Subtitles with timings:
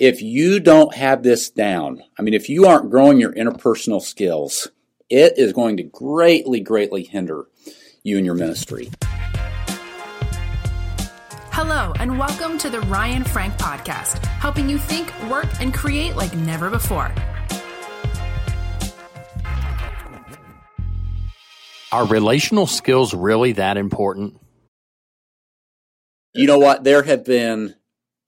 [0.00, 4.68] if you don't have this down, I mean, if you aren't growing your interpersonal skills,
[5.10, 7.44] it is going to greatly, greatly hinder
[8.02, 8.90] you and your ministry.
[11.52, 16.34] Hello, and welcome to the Ryan Frank Podcast, helping you think, work, and create like
[16.34, 17.12] never before.
[21.92, 24.40] Are relational skills really that important?
[26.32, 26.84] You know what?
[26.84, 27.74] There have been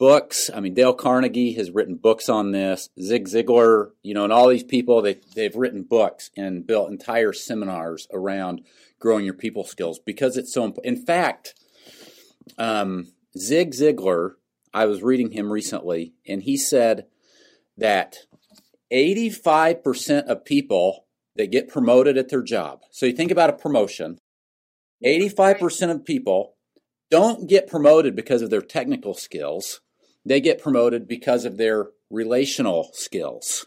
[0.02, 0.50] books.
[0.52, 2.88] I mean, Dale Carnegie has written books on this.
[3.00, 7.32] Zig Ziglar, you know, and all these people they they've written books and built entire
[7.32, 8.62] seminars around
[8.98, 10.98] growing your people skills because it's so important.
[10.98, 11.54] In fact,
[12.58, 14.32] um, Zig Ziglar,
[14.74, 17.06] I was reading him recently, and he said
[17.76, 18.16] that
[18.92, 21.06] 85% of people
[21.36, 22.80] that get promoted at their job.
[22.90, 24.18] So you think about a promotion.
[25.06, 26.56] 85% of people
[27.08, 29.80] don't get promoted because of their technical skills
[30.24, 33.66] they get promoted because of their relational skills.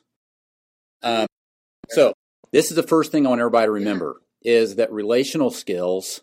[1.03, 1.27] Um,
[1.89, 2.13] so
[2.51, 6.21] this is the first thing I want everybody to remember is that relational skills,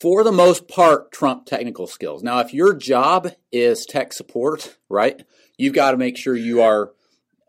[0.00, 2.22] for the most part, trump technical skills.
[2.22, 5.22] Now, if your job is tech support, right,
[5.56, 6.92] you've got to make sure you are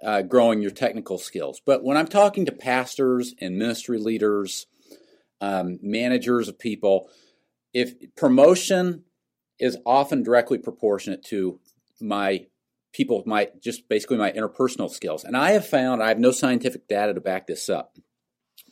[0.03, 1.61] uh, growing your technical skills.
[1.65, 4.65] But when I'm talking to pastors and ministry leaders,
[5.39, 7.09] um, managers of people,
[7.73, 9.03] if promotion
[9.61, 11.59] is often directly proportionate to
[12.01, 12.47] my
[12.91, 15.23] people, my just basically my interpersonal skills.
[15.23, 17.95] And I have found, I have no scientific data to back this up,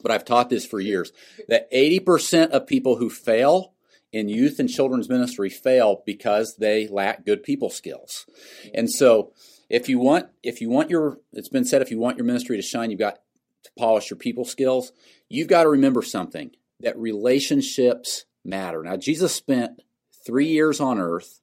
[0.02, 1.14] but I've taught this for years,
[1.48, 3.74] that 80% of people who fail
[4.12, 8.26] in youth and children's ministry fail because they lack good people skills.
[8.74, 9.34] And so
[9.70, 12.58] if you want if you want your it's been said if you want your ministry
[12.58, 13.20] to shine, you've got
[13.64, 14.92] to polish your people skills.
[15.30, 18.82] You've got to remember something that relationships matter.
[18.82, 19.82] Now Jesus spent
[20.30, 21.42] three years on earth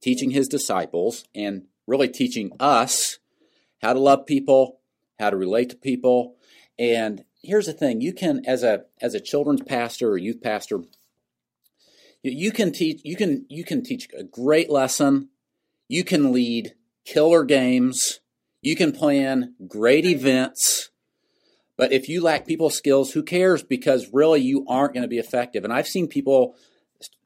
[0.00, 3.20] teaching his disciples and really teaching us
[3.80, 4.80] how to love people,
[5.20, 6.34] how to relate to people.
[6.76, 10.80] And here's the thing, you can as a as a children's pastor or youth pastor,
[12.24, 15.28] you can teach you can you can teach a great lesson.
[15.86, 16.74] You can lead
[17.04, 18.18] killer games.
[18.62, 20.90] You can plan great events.
[21.76, 23.62] But if you lack people skills, who cares?
[23.62, 25.62] Because really you aren't going to be effective.
[25.62, 26.56] And I've seen people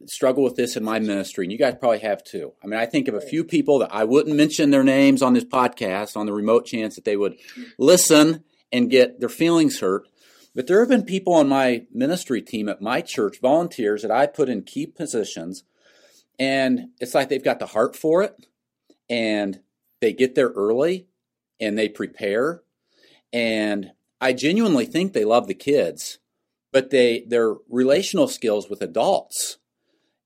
[0.06, 2.53] struggle with this in my ministry, and you guys probably have too.
[2.62, 5.34] I mean, I think of a few people that I wouldn't mention their names on
[5.34, 7.37] this podcast on the remote chance that they would
[7.78, 10.09] listen and get their feelings hurt.
[10.55, 14.27] But there have been people on my ministry team at my church, volunteers that I
[14.27, 15.65] put in key positions,
[16.39, 18.34] and it's like they've got the heart for it,
[19.09, 19.60] and
[20.00, 21.06] they get there early
[21.60, 22.62] and they prepare.
[23.33, 26.19] And I genuinely think they love the kids,
[26.72, 29.57] but they their relational skills with adults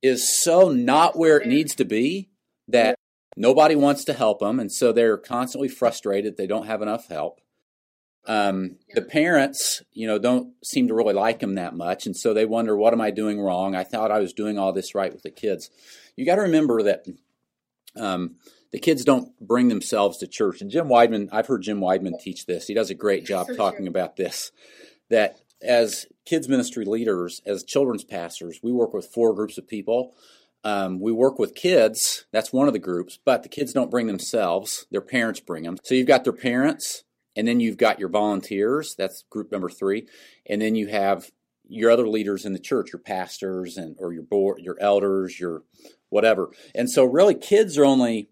[0.02, 2.28] is so not where it needs to be
[2.68, 2.96] that
[3.36, 7.40] nobody wants to help them, and so they're constantly frustrated they don't have enough help.
[8.24, 12.34] Um, the parents, you know, don't seem to really like them that much, and so
[12.34, 13.74] they wonder, "What am I doing wrong?
[13.74, 15.70] I thought I was doing all this right with the kids."
[16.16, 17.06] You got to remember that
[17.96, 18.36] um,
[18.72, 20.60] the kids don't bring themselves to church.
[20.60, 22.66] And Jim Wideman, I've heard Jim Wideman teach this.
[22.66, 24.50] He does a great job talking about this.
[25.10, 30.14] That as kids ministry leaders, as children's pastors, we work with four groups of people.
[30.64, 34.06] Um, we work with kids, that's one of the groups, but the kids don't bring
[34.06, 35.76] themselves, their parents bring them.
[35.82, 37.02] So you've got their parents,
[37.34, 40.06] and then you've got your volunteers, that's group number three,
[40.48, 41.32] and then you have
[41.68, 45.64] your other leaders in the church, your pastors and or your board, your elders, your
[46.10, 46.50] whatever.
[46.74, 48.28] And so really kids are only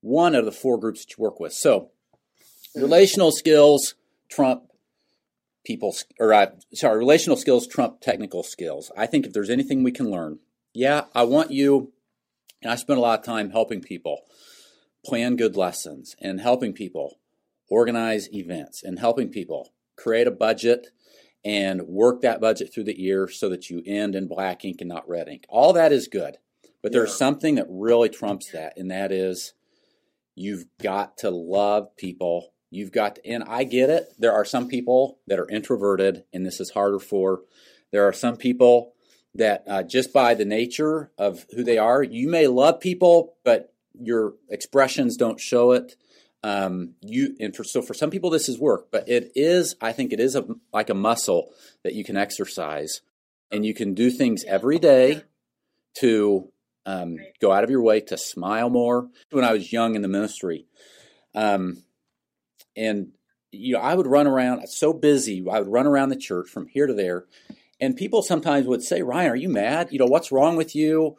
[0.00, 1.52] one of the four groups that you work with.
[1.52, 1.90] So
[2.74, 3.94] relational skills
[4.30, 4.62] trump
[5.64, 8.90] people or uh, sorry, relational skills trump technical skills.
[8.96, 10.38] I think if there's anything we can learn,
[10.72, 11.92] yeah, I want you.
[12.62, 14.22] And I spend a lot of time helping people
[15.04, 17.18] plan good lessons and helping people
[17.70, 20.88] organize events and helping people create a budget
[21.44, 24.88] and work that budget through the year so that you end in black ink and
[24.88, 25.46] not red ink.
[25.48, 26.36] All that is good.
[26.82, 29.52] But there's something that really trumps that, and that is
[30.34, 34.14] you've got to love people You've got, to, and I get it.
[34.18, 37.42] There are some people that are introverted, and this is harder for.
[37.90, 38.94] There are some people
[39.34, 43.72] that uh, just by the nature of who they are, you may love people, but
[43.98, 45.96] your expressions don't show it.
[46.42, 49.76] Um, you and for, so for some people this is work, but it is.
[49.80, 51.50] I think it is a, like a muscle
[51.82, 53.02] that you can exercise,
[53.50, 55.24] and you can do things every day
[55.98, 56.50] to
[56.86, 59.08] um, go out of your way to smile more.
[59.30, 60.66] When I was young in the ministry,
[61.34, 61.82] um,
[62.76, 63.08] and
[63.52, 65.44] you know, I would run around so busy.
[65.50, 67.24] I would run around the church from here to there,
[67.80, 69.88] and people sometimes would say, "Ryan, are you mad?
[69.90, 71.16] You know, what's wrong with you?"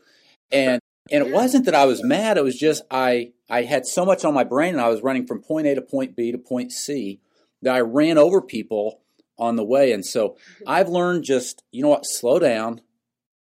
[0.52, 0.82] And
[1.12, 2.38] and it wasn't that I was mad.
[2.38, 5.28] It was just I I had so much on my brain and I was running
[5.28, 7.20] from point A to point B to point C
[7.62, 9.02] that I ran over people
[9.38, 9.92] on the way.
[9.92, 10.64] And so mm-hmm.
[10.68, 12.82] I've learned just, you know what, slow down,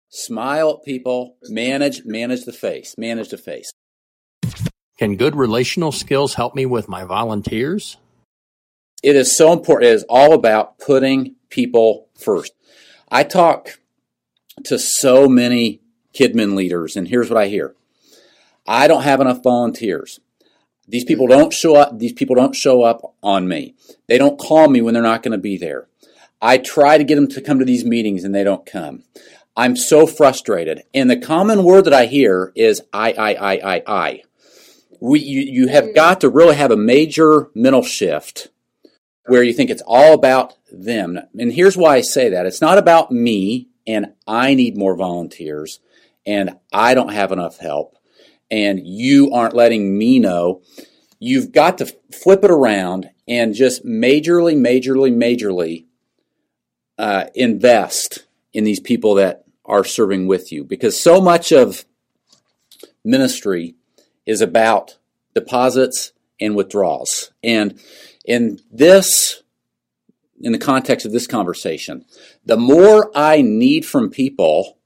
[0.08, 3.72] smile at people, manage, manage the face, manage the face.
[4.98, 7.96] Can good relational skills help me with my volunteers?
[9.02, 9.90] It is so important.
[9.90, 12.52] It is all about putting people first.
[13.10, 13.80] I talk
[14.64, 15.80] to so many
[16.14, 17.74] Kidmin leaders, and here's what I hear
[18.66, 20.20] I don't have enough volunteers.
[20.86, 21.98] These people don't show up.
[21.98, 23.74] These people don't show up on me.
[24.06, 25.88] They don't call me when they're not going to be there.
[26.40, 29.02] I try to get them to come to these meetings and they don't come.
[29.56, 30.82] I'm so frustrated.
[30.92, 34.22] And the common word that I hear is I, I, I, I, I.
[35.04, 38.48] We, you, you have got to really have a major mental shift
[39.26, 41.20] where you think it's all about them.
[41.38, 42.46] And here's why I say that.
[42.46, 45.80] It's not about me and I need more volunteers
[46.24, 47.98] and I don't have enough help
[48.50, 50.62] and you aren't letting me know.
[51.18, 55.84] You've got to flip it around and just majorly, majorly, majorly
[56.96, 58.24] uh, invest
[58.54, 61.84] in these people that are serving with you because so much of
[63.04, 63.74] ministry
[64.26, 64.98] is about
[65.34, 67.30] deposits and withdrawals.
[67.42, 67.78] And
[68.24, 69.42] in this,
[70.40, 72.04] in the context of this conversation,
[72.44, 74.78] the more I need from people,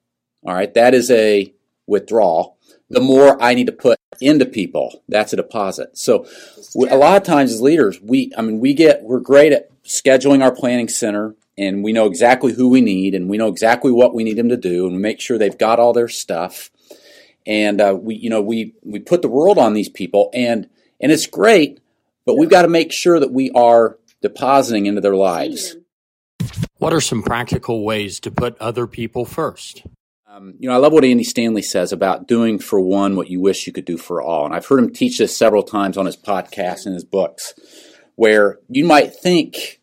[0.43, 1.53] all right, that is a
[1.87, 2.59] withdrawal
[2.91, 5.03] the more I need to put into people.
[5.09, 5.97] That's a deposit.
[5.99, 6.27] So
[6.75, 10.43] a lot of times as leaders, we, I mean, we get, we're great at scheduling
[10.43, 14.15] our planning center and we know exactly who we need and we know exactly what
[14.15, 16.71] we need them to do and we make sure they've got all their stuff.
[17.49, 20.69] And uh, we, you know, we, we put the world on these people and,
[21.01, 21.81] and it's great,
[22.27, 25.75] but we've got to make sure that we are depositing into their lives.
[26.77, 29.83] What are some practical ways to put other people first?
[30.29, 33.41] Um, you know, I love what Andy Stanley says about doing for one what you
[33.41, 34.45] wish you could do for all.
[34.45, 37.55] And I've heard him teach this several times on his podcast and his books,
[38.15, 39.81] where you might think,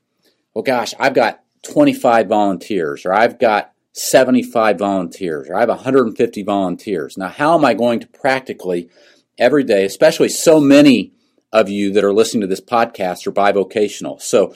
[0.53, 6.43] well, gosh, I've got 25 volunteers, or I've got 75 volunteers, or I have 150
[6.43, 7.17] volunteers.
[7.17, 8.89] Now, how am I going to practically
[9.37, 11.13] every day, especially so many
[11.53, 14.21] of you that are listening to this podcast are bivocational?
[14.21, 14.53] So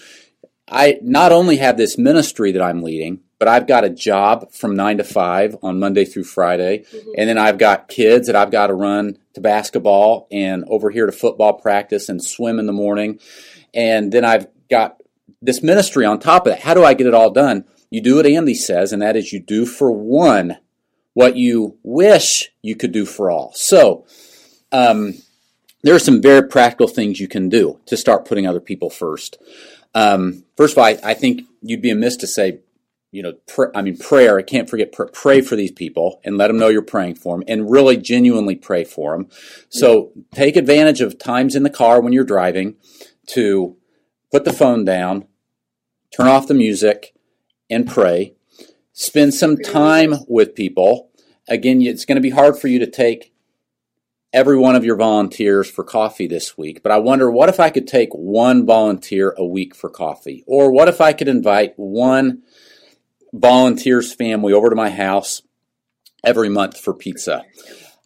[0.68, 4.76] I not only have this ministry that I'm leading, but I've got a job from
[4.76, 6.80] nine to five on Monday through Friday.
[6.80, 7.12] Mm-hmm.
[7.18, 11.06] And then I've got kids that I've got to run to basketball and over here
[11.06, 13.20] to football practice and swim in the morning.
[13.74, 15.02] And then I've got
[15.42, 16.60] this ministry on top of that.
[16.60, 17.64] How do I get it all done?
[17.90, 20.58] You do what Andy says, and that is you do for one
[21.14, 23.52] what you wish you could do for all.
[23.56, 24.06] So,
[24.72, 25.16] um,
[25.82, 29.38] there are some very practical things you can do to start putting other people first.
[29.96, 32.60] Um, first of all, I, I think you'd be amiss to say
[33.12, 34.38] you know, pr- I mean, prayer.
[34.38, 37.36] I can't forget pr- pray for these people and let them know you're praying for
[37.36, 39.30] them, and really genuinely pray for them.
[39.70, 42.76] So take advantage of times in the car when you're driving
[43.28, 43.76] to
[44.32, 45.26] put the phone down,
[46.16, 47.14] turn off the music,
[47.70, 48.34] and pray.
[48.94, 51.10] Spend some time with people.
[51.48, 53.34] Again, it's going to be hard for you to take
[54.32, 57.72] every one of your volunteers for coffee this week, but I wonder what if I
[57.72, 60.44] could take one volunteer a week for coffee?
[60.46, 62.44] Or what if I could invite one
[63.34, 65.42] volunteers family over to my house
[66.24, 67.46] every month for pizza.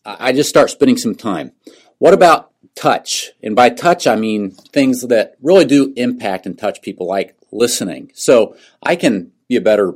[0.06, 1.54] I just start spending some time.
[1.98, 3.31] What about touch?
[3.42, 8.12] And by touch, I mean things that really do impact and touch people, like listening.
[8.13, 9.94] So I can be a better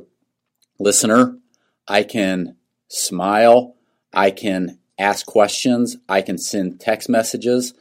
[0.78, 1.38] listener.
[1.86, 2.56] I can
[2.88, 3.76] smile.
[4.12, 5.96] I can ask questions.
[6.08, 7.74] I can send text messages.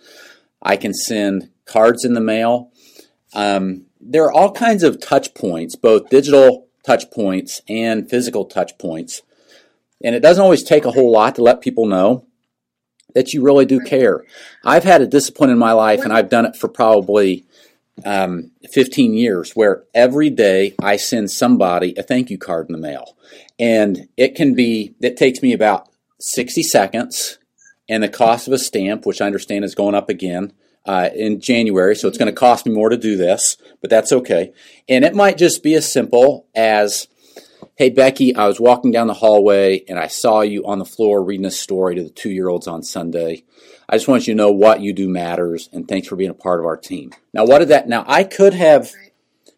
[0.62, 2.72] I can send cards in the mail.
[3.34, 8.78] Um, there are all kinds of touch points, both digital touch points and physical touch
[8.78, 9.22] points.
[10.04, 12.26] And it doesn't always take a whole lot to let people know
[13.16, 14.24] that you really do care.
[14.64, 17.46] I've had a discipline in my life, and I've done it for probably
[18.06, 22.80] um, 15 years, where every day I send somebody a thank you card in the
[22.80, 23.18] mail.
[23.60, 25.90] And it can be, it takes me about
[26.20, 27.38] 60 seconds,
[27.90, 30.54] and the cost of a stamp, which I understand is going up again,
[30.88, 34.14] uh, in January, so it's going to cost me more to do this, but that's
[34.14, 34.54] okay.
[34.88, 37.08] And it might just be as simple as,
[37.76, 41.22] "Hey Becky, I was walking down the hallway and I saw you on the floor
[41.22, 43.44] reading a story to the two-year-olds on Sunday.
[43.90, 46.36] I just want you to know what you do matters, and thanks for being a
[46.36, 47.88] part of our team." Now, what did that?
[47.88, 48.92] Now, I could have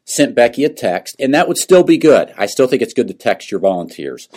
[0.06, 2.34] sent Becky a text, and that would still be good.
[2.38, 4.28] I still think it's good to text your volunteers.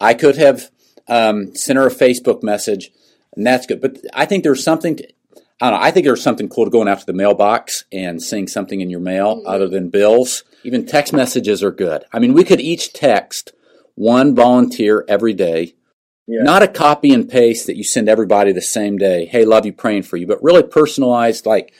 [0.00, 0.70] I could have
[1.06, 2.90] um, sent her a Facebook message,
[3.36, 3.80] and that's good.
[3.80, 5.08] But I think there's something to,
[5.60, 5.86] I don't know.
[5.86, 9.00] I think there's something cool to going after the mailbox and seeing something in your
[9.00, 9.48] mail mm-hmm.
[9.48, 10.44] other than bills.
[10.64, 12.04] Even text messages are good.
[12.12, 13.52] I mean, we could each text
[13.94, 15.74] one volunteer every day
[16.28, 16.42] Yeah.
[16.42, 19.24] Not a copy and paste that you send everybody the same day.
[19.24, 21.46] Hey, love you, praying for you, but really personalized.
[21.46, 21.72] Like,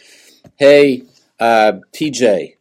[0.57, 1.03] hey,
[1.39, 2.55] uh, TJ,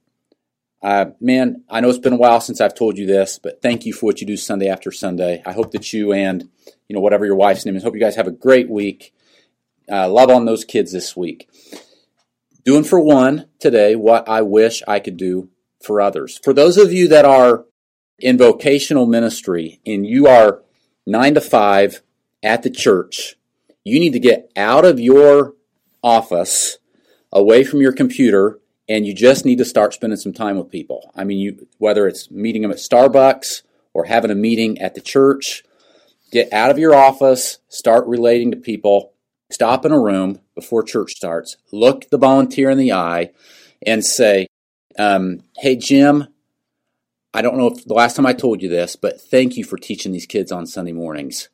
[0.84, 3.86] uh, man, I know it's been a while since I've told you this, but thank
[3.86, 5.42] you for what you do Sunday after Sunday.
[5.46, 6.50] I hope that you and
[6.90, 7.84] you know whatever your wife's name is.
[7.84, 9.14] Hope you guys have a great week.
[9.90, 11.50] Uh, love on those kids this week.
[12.66, 15.50] Doing for one today what I wish I could do
[15.82, 16.38] for others.
[16.44, 17.64] For those of you that are
[18.20, 20.64] in vocational ministry and you are
[21.08, 22.02] nine to five
[22.44, 23.36] at the church,
[23.84, 25.56] you need to get out of your
[26.04, 26.78] office,
[27.32, 28.60] away from your computer,
[28.90, 31.12] and you just need to start spending some time with people.
[31.16, 35.02] I mean, you whether it's meeting them at Starbucks or having a meeting at the
[35.02, 35.64] church,
[36.32, 39.14] get out of your office, start relating to people,
[39.50, 43.32] stop in a room before church starts, look the volunteer in the eye,
[43.86, 44.48] and say,
[45.00, 46.28] um, "Hey, Jim."
[47.38, 49.78] I don't know if the last time I told you this, but thank you for
[49.78, 51.50] teaching these kids on Sunday mornings.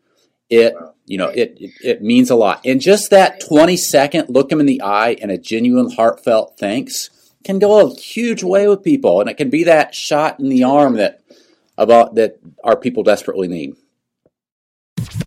[0.50, 0.74] It,
[1.06, 2.62] you know, it, it, it means a lot.
[2.64, 7.10] And just that 20 second look them in the eye and a genuine heartfelt thanks
[7.44, 10.64] can go a huge way with people, and it can be that shot in the
[10.64, 11.20] arm that
[11.78, 13.76] about that our people desperately need.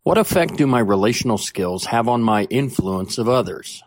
[0.04, 3.82] What effect do my relational skills have on my influence of others?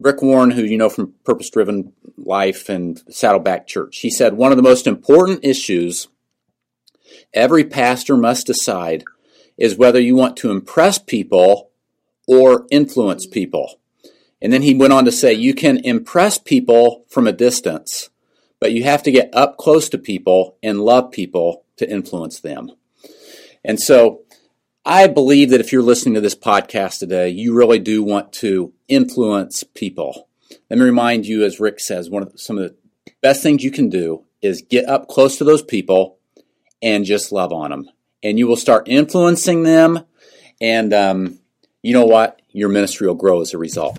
[0.00, 4.52] Rick Warren, who you know from Purpose Driven Life and Saddleback Church, he said one
[4.52, 6.08] of the most important issues
[7.32, 9.04] every pastor must decide
[9.56, 11.70] is whether you want to impress people
[12.26, 13.78] or influence people.
[14.42, 18.10] And then he went on to say, you can impress people from a distance,
[18.60, 22.72] but you have to get up close to people and love people to influence them.
[23.64, 24.22] And so
[24.86, 28.74] I believe that if you're listening to this podcast today, you really do want to
[28.86, 30.28] influence people.
[30.68, 32.76] Let me remind you, as Rick says, one of the, some of the
[33.22, 36.18] best things you can do is get up close to those people
[36.82, 37.88] and just love on them.
[38.22, 40.04] And you will start influencing them.
[40.60, 41.38] And um,
[41.82, 42.42] you know what?
[42.52, 43.98] Your ministry will grow as a result.